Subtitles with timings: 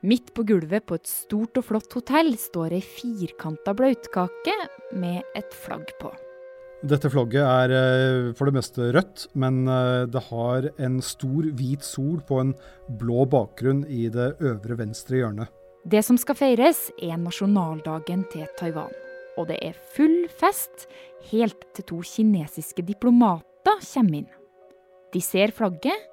[0.00, 4.54] Midt på gulvet på et stort og flott hotell står ei firkanta blautkake
[4.96, 6.08] med et flagg på.
[6.80, 11.84] Dette flagget er eh, for det meste rødt, men eh, det har en stor hvit
[11.84, 12.54] sol på en
[13.02, 15.52] blå bakgrunn i det øvre venstre hjørnet.
[15.84, 18.96] Det som skal feires, er nasjonaldagen til Taiwan.
[19.36, 20.88] Og det er full fest
[21.28, 24.28] helt til to kinesiske diplomater kommer inn.
[25.12, 26.08] De ser flagget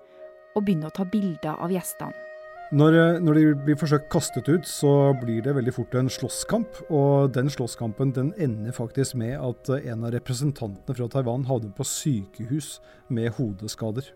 [0.57, 2.26] og begynner å ta bilder av gjestene.
[2.75, 6.81] Når, eh, når, de blir forsøkt kastet ut, så blir det veldig fort en slåsskamp.
[6.91, 11.87] Og den slåsskampen den ender faktisk med at en av representantene fra Taiwan havner på
[11.87, 14.11] sykehus med hodeskader.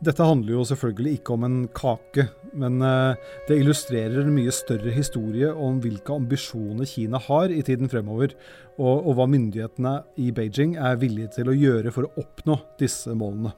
[0.00, 4.90] Dette handler jo selvfølgelig ikke om en kake, men eh, det illustrerer en mye større
[4.90, 8.34] historie om hvilke ambisjoner Kina har i tiden fremover,
[8.80, 13.14] og, og hva myndighetene i Beijing er villige til å gjøre for å oppnå disse
[13.14, 13.52] målene.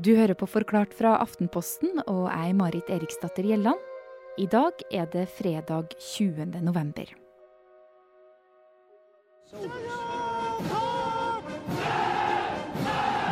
[0.00, 3.80] Du hører på Forklart fra Aftenposten, og jeg Marit Eriksdatter Gjelland.
[4.40, 6.46] I dag er det fredag 20.
[6.64, 7.10] november.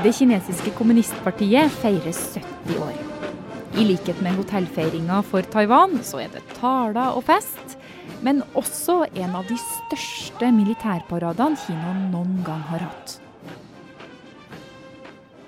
[0.04, 3.00] Det kinesiske kommunistpartiet feirer 70 år.
[3.80, 7.78] I likhet med hotellfeiringa for Taiwan, så er det taler og fest.
[8.20, 13.16] Men også en av de største militærparadene Kina noen gang har hatt.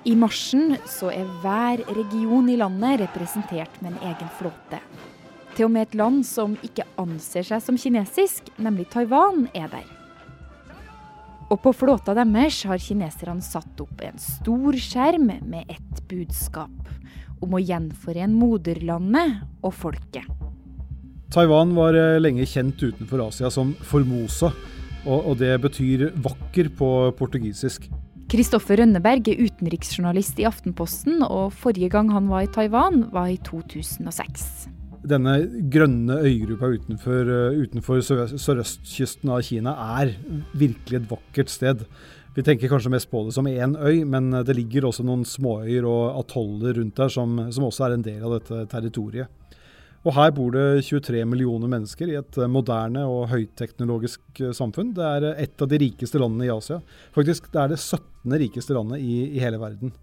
[0.03, 4.81] I marsjen så er hver region i landet representert med en egen flåte.
[5.55, 9.87] Til og med et land som ikke anser seg som kinesisk, nemlig Taiwan, er der.
[11.47, 16.91] Og på flåta deres har kineserne satt opp en stor skjerm med ett budskap.
[17.39, 20.27] Om å gjenforene moderlandet og folket.
[21.31, 24.51] Taiwan var eh, lenge kjent utenfor Asia som Formosa,
[25.03, 27.89] og det betyr vakker på portugisisk.
[28.33, 33.35] Kristoffer Rønneberg er utenriksjournalist i Aftenposten, og forrige gang han var i Taiwan, var i
[33.45, 34.47] 2006.
[35.05, 35.35] Denne
[35.69, 40.15] grønne øygruppa utenfor, eh, utenfor sørøstkysten av Kina er
[40.57, 41.85] virkelig et vakkert sted.
[42.33, 45.85] Vi tenker kanskje mest på det som én øy, men det ligger også noen småøyer
[45.85, 49.29] og atoller rundt der som, som også er en del av dette territoriet.
[50.03, 54.91] Og her bor det 23 millioner mennesker i et eh, moderne og høyteknologisk eh, samfunn.
[54.95, 56.81] Det er eh, et av de rikeste landene i Asia.
[57.15, 58.35] Faktisk det er det 17.
[58.41, 59.95] rikeste landet i, i hele verden.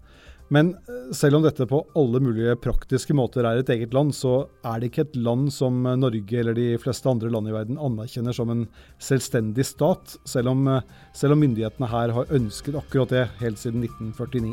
[0.51, 0.73] Men
[1.15, 4.89] selv om dette på alle mulige praktiske måter er et eget land, så er det
[4.89, 8.65] ikke et land som Norge eller de fleste andre land i verden anerkjenner som en
[8.99, 10.67] selvstendig stat, selv om,
[11.15, 14.51] selv om myndighetene her har ønsket akkurat det helt siden 1949.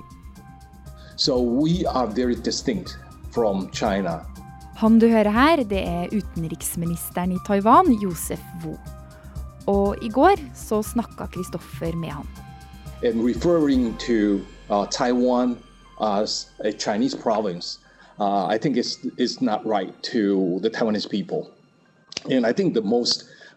[1.18, 2.94] So we are very distinct
[3.34, 4.20] from China.
[4.78, 8.76] Han du hører her, det er utenriksministeren i Taiwan, Josef Wu.
[9.66, 12.26] Og i går så snakka Kristoffer med han.
[13.98, 14.40] To
[14.70, 15.58] uh, Taiwan
[16.00, 17.80] as a Chinese province,
[18.20, 21.08] uh, I think it's, it's not right to the Taiwanese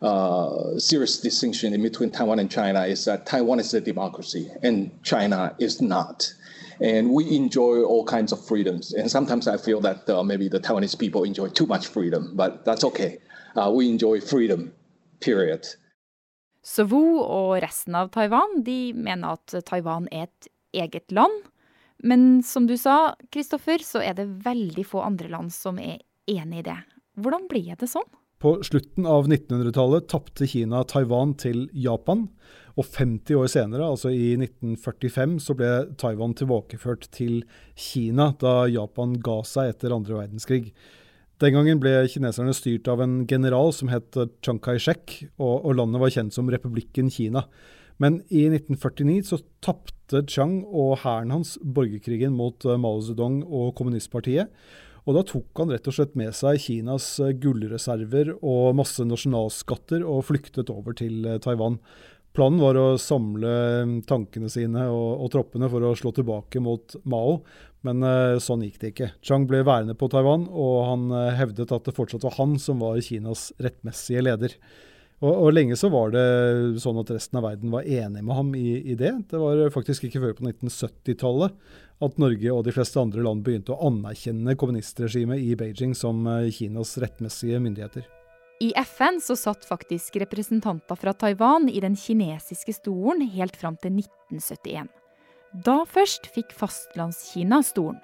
[0.02, 4.90] uh, serious distinction in between Taiwan and China is that Taiwan is a democracy and
[5.04, 6.34] China is not.
[6.82, 8.94] And we enjoy all kinds of freedoms.
[8.94, 12.66] And sometimes I feel that uh, maybe the Taiwanese people enjoy too much freedom, but
[12.66, 13.20] that's okay.
[13.56, 14.72] Uh, we enjoy freedom,
[15.20, 15.66] period.
[16.64, 21.34] Så Wu og resten av Taiwan de mener at Taiwan er et eget land.
[22.04, 26.00] Men som du sa, Kristoffer, så er det veldig få andre land som er
[26.30, 26.78] enig i det.
[27.22, 28.08] Hvordan ble det sånn?
[28.42, 32.26] På slutten av 1900-tallet tapte Kina Taiwan til Japan.
[32.80, 35.70] Og 50 år senere, altså i 1945, så ble
[36.02, 37.44] Taiwan tilbakeført til
[37.78, 40.72] Kina da Japan ga seg etter andre verdenskrig.
[41.42, 46.02] Den gangen ble kineserne styrt av en general som het Chiang Kai-shek, og, og, landet
[46.02, 47.46] var kjent som republikken Kina.
[48.02, 53.76] Men i 1949 så tapte Chiang og hæren hans borgerkrigen mot uh, Mao Zedong og
[53.78, 54.50] kommunistpartiet.
[55.08, 60.06] Og da tok han rett og slett med seg Kinas uh, gullreserver og masse nasjonalskatter
[60.06, 61.80] og flyktet over til uh, Taiwan.
[62.38, 63.56] Planen var å samle
[63.88, 67.42] mm, tankene sine og, og, troppene for å slå tilbake mot Mao,
[67.84, 68.06] men
[68.40, 69.10] sånn gikk det ikke.
[69.26, 73.02] Chang ble værende på Taiwan, og han hevdet at det fortsatt var han som var
[73.04, 74.56] Kinas rettmessige leder.
[75.22, 76.26] Og, og, lenge så var det
[76.82, 79.12] sånn at resten av verden var enig med ham i, i det.
[79.30, 81.60] Det var faktisk ikke før på 1970-tallet
[82.02, 86.50] at Norge og de fleste andre land begynte å anerkjenne kommunistregimet i Beijing som uh,
[86.50, 88.08] Kinas rettmessige myndigheter.
[88.62, 94.02] I FN så satt faktisk representanter fra Taiwan i den kinesiske stolen helt fram til
[94.02, 94.90] 1971.
[95.66, 98.02] Da først fikk Fastlandskina stolen.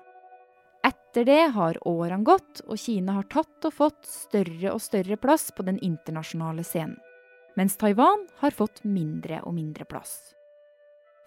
[0.86, 5.50] Etter det har årene gått, og Kina har tatt og fått større og større plass
[5.56, 7.00] på den internasjonale scenen.
[7.58, 10.36] Mens Taiwan har fått mindre og mindre plass.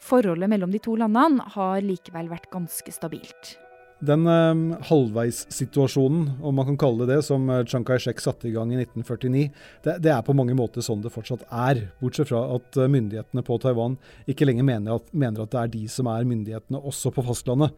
[0.00, 3.56] Forholdet mellom de to landene har likevel vært ganske stabilt.
[4.00, 8.54] Den eh, halvveissituasjonen, om man kan kalle det det, som eh, Chiang Kai-shek satte i
[8.54, 9.42] gang i 1949,
[9.84, 11.82] det, det, er på mange måter sånn det fortsatt er.
[12.00, 13.98] Bortsett fra at eh, myndighetene på Taiwan
[14.30, 17.74] ikke lenger mener at, mener at det er de som er myndighetene også på fastlandet.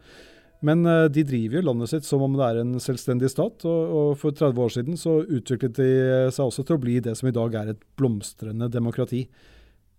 [0.63, 4.13] Men uh, de driver jo landet sitt som om det er en selvstendig stat, og,
[4.19, 5.89] for 30 år siden så utviklet de
[6.31, 9.25] seg også til å bli det som i dag er et blomstrende demokrati.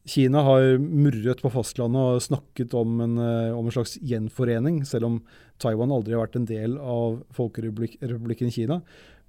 [0.09, 5.09] Kina har murret på fastlandet og snakket om en, eh, om en, slags gjenforening, selv
[5.09, 5.15] om
[5.57, 8.83] Taiwan aldri har vært en del av Folkerepublikken Kina.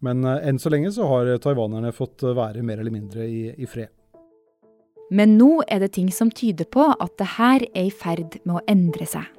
[0.04, 3.88] Men enn så lenge så har taiwanerne fått være mer eller mindre i, i, fred.
[5.16, 8.58] Men nå er det ting som tyder på at det her er i ferd med
[8.58, 9.32] å endre seg.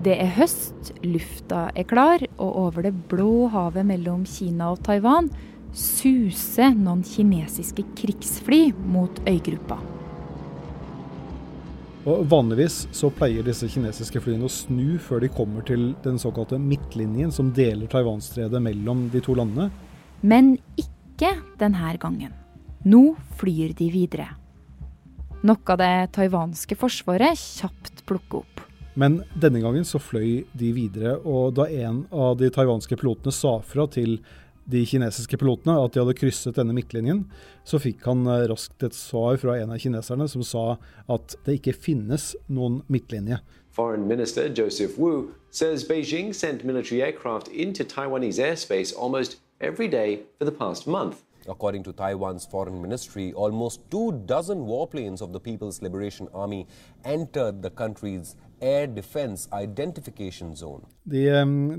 [0.00, 5.28] Det er høst, lufta er klar, og over det blå havet mellom Kina og Taiwan
[5.76, 9.76] suser noen kinesiske krigsfly mot øygruppa.
[12.08, 16.56] Og Vanligvis så pleier disse kinesiske flyene å snu før de kommer til den såkalte
[16.56, 19.68] midtlinjen som deler Taiwanstredet mellom de to landene.
[20.24, 22.32] Men ikke denne gangen.
[22.88, 23.02] Nå
[23.36, 24.30] flyr de videre.
[25.44, 28.59] Noe det taiwanske forsvaret kjapt plukker opp.
[28.98, 33.58] Men denne gangen så fløy de videre, og da en av de taiwanske pilotene sa
[33.62, 34.18] fra til
[34.70, 37.24] de kinesiske pilotene at de hadde krysset denne midtlinjen,
[37.66, 40.64] så fikk han eh, raskt et svar fra en av kineserne som sa
[41.10, 43.40] at det ikke finnes noen midtlinje.
[43.70, 50.22] Foreign Minister Joseph Wu says Beijing sent military aircraft into Taiwanese airspace almost every day
[50.38, 51.22] for the past month.
[51.48, 56.66] According to Taiwan's foreign ministry, almost two dozen warplanes of the People's Liberation Army
[57.04, 60.84] entered the country's Air Defense Identification Zone.
[61.04, 61.24] De,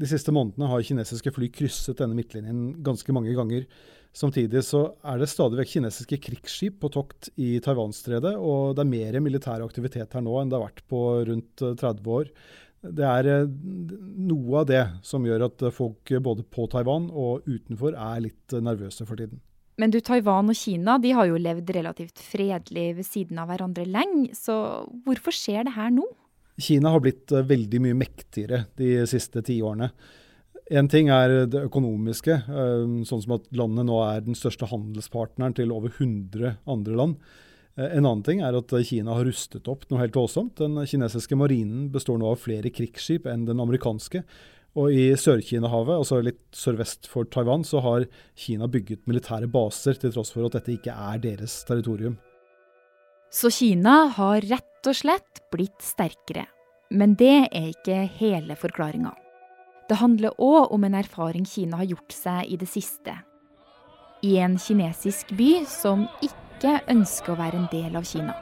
[0.02, 3.68] de, siste månedene har kinesiske fly krysset denne midtlinjen ganske mange ganger.
[4.18, 8.92] Samtidig så er det stadig vekk kinesiske krigsskip på tokt i Taiwanstredet, og det er
[8.92, 12.34] mer militær aktivitet her nå enn det har vært på rundt 30 eh, år.
[12.82, 13.54] Det er eh,
[14.26, 19.08] noe av det som gjør at folk både på Taiwan og utenfor er litt nervøse
[19.08, 19.40] for tiden.
[19.82, 23.88] Men du, Taiwan og Kina de har jo levd relativt fredelig ved siden av hverandre
[23.90, 26.06] lenge, så hvorfor skjer det her nå?
[26.62, 29.90] Kina har blitt eh, veldig mye mektigere de siste tiårene.
[30.72, 35.58] En ting er det økonomiske, eh, sånn som at landet nå er den største handelspartneren
[35.58, 37.18] til over 100 andre land.
[37.80, 40.62] Eh, en annen ting er at Kina har rustet opp noe helt voldsomt.
[40.62, 44.22] Den kinesiske marinen består nå av flere krigsskip enn den amerikanske.
[44.80, 48.06] Og i Sør-Kina-havet, altså litt sørvest for Taiwan, så har
[48.40, 52.16] Kina bygget militære baser, til tross for at dette ikke er deres territorium.
[53.32, 56.46] Så Kina har rett og slett blitt sterkere.
[56.92, 59.12] Men det er ikke hele forklaringa.
[59.88, 63.16] Det handler òg om en erfaring Kina har gjort seg i det siste.
[64.24, 68.36] I en kinesisk by som ikke ønsker å være en del av Kina.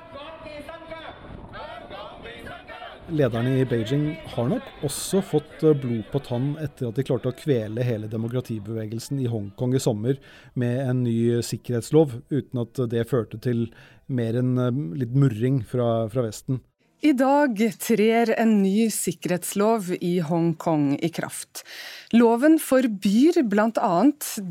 [3.09, 7.31] Lederne i Beijing har nok også fått eh, blod på tann etter at de klarte
[7.31, 10.19] å kvele hele demokratibevegelsen i Hongkong i sommer
[10.59, 13.67] med en ny sikkerhetslov, uten at det førte til
[14.05, 16.61] mer enn eh, litt murring fra, fra Vesten.
[16.99, 21.63] I dag trer en ny sikkerhetslov i Hongkong i kraft.
[22.11, 23.91] Loven forbyr bl.a.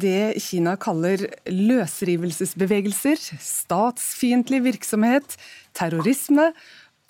[0.01, 5.37] det Kina kaller løsrivelsesbevegelser, statsfiendtlig virksomhet,
[5.77, 6.49] terrorisme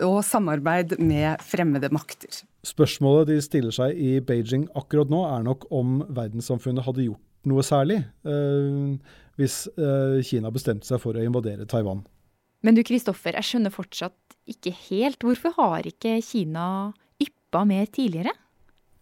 [0.05, 2.43] og samarbeid med fremmede makter.
[2.67, 7.63] Spørsmålet de stiller seg i Beijing akkurat nå, er nok om verdenssamfunnet hadde gjort noe
[7.65, 8.95] særlig eh,
[9.39, 12.03] hvis eh, Kina bestemte seg for å invadere Taiwan.
[12.67, 15.23] Men du Kristoffer, jeg skjønner fortsatt ikke helt.
[15.23, 16.67] Hvorfor har ikke Kina
[17.23, 18.35] yppa mer tidligere?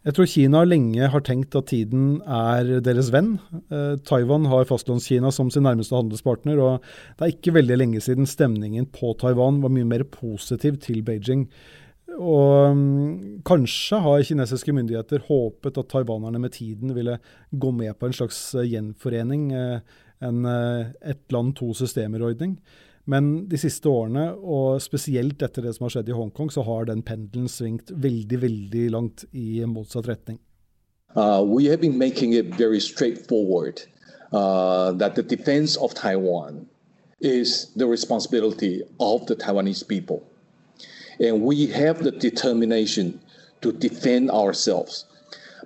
[0.07, 3.41] Jeg tror Kina lenge har tenkt at tiden er deres venn.
[3.75, 6.85] Eh, Taiwan har fastlandskina som sin nærmeste handelspartner, og
[7.19, 11.49] det er ikke veldig lenge siden stemningen på Taiwan var mye mer positiv til Beijing.
[12.17, 17.19] Og um, kanskje har kinesiske myndigheter håpet at taiwanerne med tiden ville
[17.51, 19.81] gå med på en slags gjenforening, eh,
[20.23, 22.61] en eh, ett land, to systemer-ordning.
[23.07, 26.89] Men de siste årene, og spesielt etter det som har skjedd i Hongkong, så har
[26.89, 30.41] den pendelen svingt veldig, veldig langt i motsatt retning.
[31.15, 33.81] Uh, we have been making it very straightforward
[34.33, 36.67] uh, that the defense of Taiwan
[37.21, 40.23] is the responsibility of the Taiwanese people.
[41.21, 43.21] And we have the determination
[43.63, 45.07] to defend ourselves.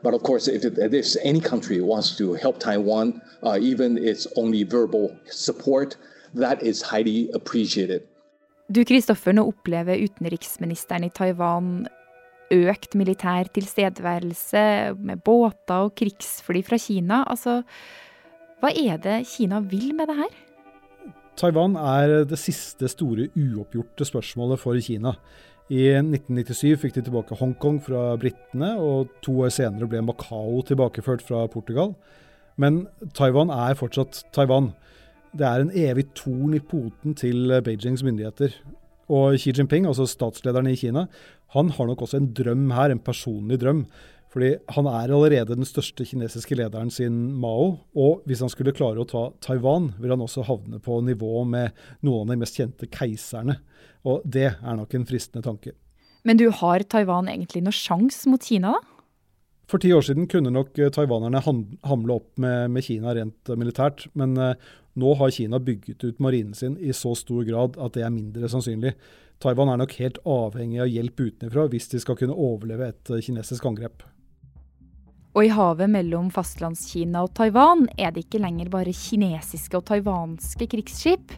[0.02, 4.62] But of course, if, if any country wants to help Taiwan, uh, even its only
[4.62, 5.96] verbal support,
[6.34, 8.06] That is highly appreciated.
[8.70, 11.88] Du Kristoffer, nå opplever utenriksministeren i Taiwan
[12.54, 14.62] økt militær tilstedeværelse
[14.98, 17.24] med båter og krigsfly fra Kina.
[17.30, 17.60] Altså,
[18.62, 20.32] hva er det Kina vil med det her?
[21.40, 25.14] Taiwan er det siste store uoppgjorte spørsmålet for Kina.
[25.70, 31.22] I 1997 fikk de tilbake Hongkong fra britene, og to år senere ble Macau tilbakeført
[31.22, 31.94] fra Portugal.
[32.58, 34.72] Men Taiwan er fortsatt Taiwan.
[35.30, 38.54] Det er en evig torn i poten til Beijings myndigheter.
[39.10, 41.06] Og Xi Jinping, altså statslederen i Kina,
[41.54, 43.84] han har nok også en drøm her, en personlig drøm.
[44.30, 47.80] Fordi han er allerede den største kinesiske lederen sin Mao.
[47.98, 51.74] Og hvis han skulle klare å ta Taiwan, vil han også havne på nivå med
[52.06, 53.58] noen av de mest kjente keiserne.
[54.06, 55.74] Og det er nok en fristende tanke.
[56.22, 58.99] Men du, har Taiwan egentlig noe sjans mot Kina, da?
[59.70, 64.08] For ti år siden kunne nok eh, taiwanerne hamle opp med, med Kina rent militært.
[64.18, 64.54] Men uh,
[64.98, 68.50] nå har Kina bygget ut marinen sin i så stor grad at det er mindre
[68.50, 68.96] sannsynlig.
[69.40, 73.68] Taiwan er nok helt avhengig av hjelp utenfra hvis de skal kunne overleve et kinesisk
[73.70, 74.02] angrep.
[75.38, 80.66] Og i havet mellom fastlandskina og Taiwan er det ikke lenger bare kinesiske og taiwanske
[80.72, 81.36] krigsskip.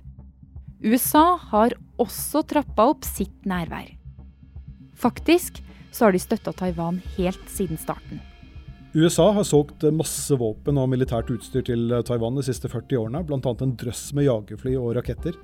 [0.83, 3.93] USA har også trappa opp sitt nærvær.
[4.97, 5.61] Faktisk
[5.93, 8.21] så har de støtta Taiwan helt siden starten.
[8.93, 13.39] USA har solgt masse våpen og militært utstyr til Taiwan de siste 40 årene, bl.a.
[13.41, 15.39] en drøss med jagerfly og raketter.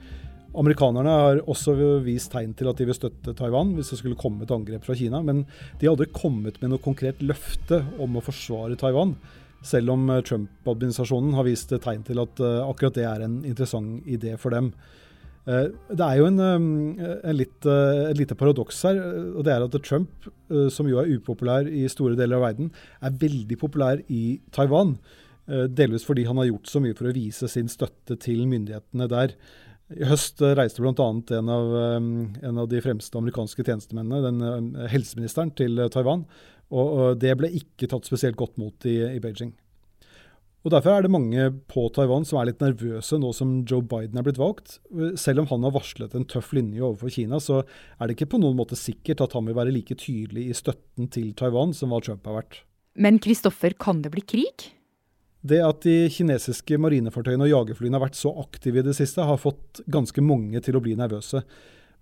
[0.59, 1.75] Amerikanerne har også
[2.05, 4.97] vist tegn til at de vil støtte Taiwan hvis det skulle komme et angrep fra
[4.97, 5.45] Kina, men
[5.79, 9.15] de har aldri kommet med noe konkret løfte om å forsvare Taiwan.
[9.65, 14.37] Selv om Trump-administrasjonen har vist tegn til at eh, akkurat det er en interessant idé
[14.39, 14.71] for dem.
[15.49, 16.43] Eh, det er jo en,
[17.01, 19.01] en litt, et lite paradoks her.
[19.35, 20.29] og det er at Trump,
[20.75, 22.73] som jo er upopulær i store deler av verden,
[23.05, 24.97] er veldig populær i Taiwan.
[25.49, 29.33] Delvis fordi han har gjort så mye for å vise sin støtte til myndighetene der.
[29.89, 30.93] I høst eh, reiste bl.a.
[31.39, 36.27] En, eh, en av de fremste amerikanske tjenestemennene, den eh, helseministeren, til Taiwan.
[36.69, 39.55] Og det ble ikke tatt spesielt godt mot i, i Beijing.
[40.69, 44.19] Og Derfor er det mange på Taiwan som er litt nervøse nå som Joe Biden
[44.21, 44.75] er blitt valgt.
[45.17, 47.63] Selv om han har varslet en tøff linje overfor Kina, så
[47.97, 51.09] er det ikke på noen måte sikkert at han vil være like tydelig i støtten
[51.15, 52.59] til Taiwan som hva Trump har vært.
[53.01, 54.67] Men Kristoffer, kan det bli krig?
[55.41, 59.41] Det at de kinesiske marinefartøyene og jagerflyene har vært så aktive i det siste, har
[59.41, 61.47] fått ganske mange til å bli nervøse.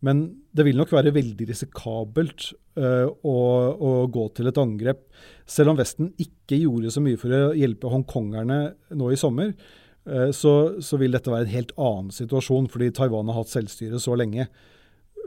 [0.05, 3.37] Men det vil nok være veldig risikabelt uh, å,
[3.73, 5.03] å, gå til et angrep.
[5.49, 8.61] Selv om Vesten ikke gjorde så mye for å hjelpe hongkongerne
[8.99, 9.55] nå i sommer,
[10.11, 14.03] uh, så, så, vil dette være en helt annen situasjon, fordi Taiwan har hatt selvstyre
[14.03, 14.51] så lenge.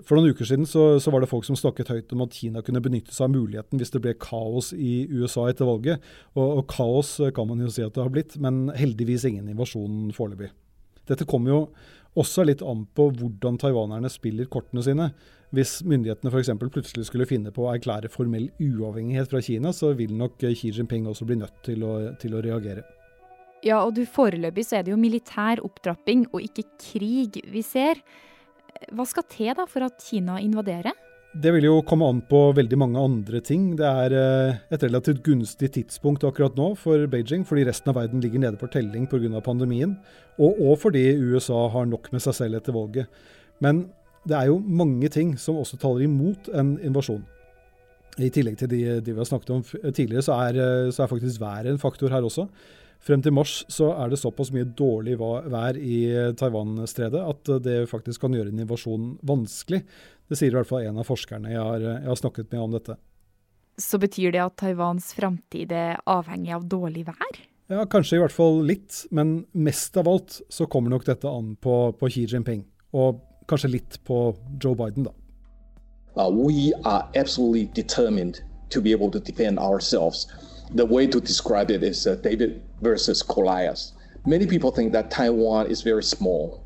[0.05, 2.61] For noen uker siden så, så, var det folk som snakket høyt om at Kina
[2.63, 6.05] kunne benytte seg av muligheten hvis det ble kaos i USA etter valget.
[6.37, 10.13] Og, og kaos kan man jo si at det har blitt, men heldigvis ingen invasjon
[10.15, 10.53] foreløpig.
[11.09, 11.59] Dette kommer jo
[12.19, 15.09] også litt an på hvordan taiwanerne spiller kortene sine.
[15.55, 16.51] Hvis myndighetene f.eks.
[16.61, 21.07] plutselig skulle finne på å erklære formell uavhengighet fra Kina, så vil nok Xi Jinping
[21.09, 22.85] også bli nødt til å, til å reagere.
[23.65, 27.99] Ja, og du foreløpig så er det jo militær opptrapping og ikke krig vi ser.
[28.95, 30.95] Hva skal til da for at Kina invaderer?
[31.29, 33.75] Det vil jo komme an på veldig mange andre ting.
[33.77, 38.23] Det er eh, et relativt gunstig tidspunkt akkurat nå for Beijing, fordi resten av verden
[38.23, 39.39] ligger nede for telling pga.
[39.45, 39.93] pandemien,
[40.39, 43.05] og, og fordi USA har nok med seg selv etter valget.
[43.61, 43.91] Men
[44.25, 47.21] det er jo mange ting som også taler imot en invasjon.
[48.17, 51.13] I tillegg til de, de vi har snakket om tidligere, så er, eh, så er
[51.13, 52.47] faktisk været en faktor her også.
[52.99, 55.99] Frem til mars så er det såpass mye dårlig vær i
[56.39, 59.85] Taiwan-stredet at det faktisk kan gjøre en invasjon vanskelig.
[60.27, 62.75] Det sier i hvert fall en av forskerne jeg har, jeg har snakket med om
[62.75, 62.97] dette.
[63.79, 67.39] Så betyr det at Taiwans framtid er avhengig av dårlig vær?
[67.71, 71.53] Ja, kanskje i hvert fall litt, men mest av alt så kommer nok dette an
[71.61, 72.65] på, på Xi Jinping.
[72.97, 75.15] Og kanskje litt på Joe Biden, da.
[76.17, 78.41] Uh, we are absolutely determined
[78.73, 80.27] to be able to defend ourselves.
[80.73, 83.91] the way to describe it is uh, David versus Goliath.
[84.25, 86.61] Many people think that Taiwan is very small,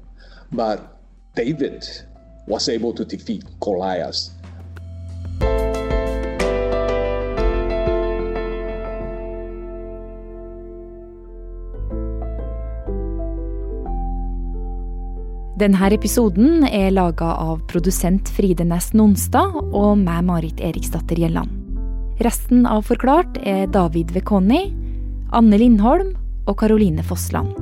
[0.51, 1.00] but
[1.36, 1.84] David
[2.48, 4.29] was able to defeat Goliath.
[15.63, 21.53] Denne episoden er laga av produsent Fride Næss Nonstad og meg, Marit Eriksdatter Gjelland.
[22.20, 24.74] Resten av Forklart er David Vekoni,
[25.33, 26.11] Anne Lindholm
[26.45, 27.55] og Caroline Fossland.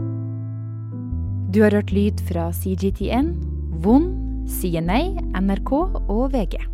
[1.55, 3.31] Du har hørt lyd fra CGTN,
[3.83, 4.09] VON,
[4.59, 4.99] CNA,
[5.39, 5.71] NRK
[6.11, 6.70] og VG.